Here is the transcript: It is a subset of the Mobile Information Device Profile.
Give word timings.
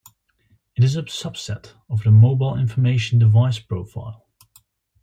It 0.75 0.83
is 0.83 0.95
a 0.97 1.03
subset 1.03 1.73
of 1.87 2.01
the 2.01 2.09
Mobile 2.09 2.57
Information 2.57 3.19
Device 3.19 3.59
Profile. 3.59 4.25